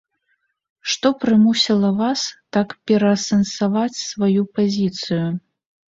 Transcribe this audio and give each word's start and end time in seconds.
Што 0.93 1.11
прымусіла 1.23 1.91
вас 2.01 2.21
так 2.57 2.73
пераасэнсаваць 2.93 4.03
сваю 4.11 4.41
пазіцыю? 4.59 5.25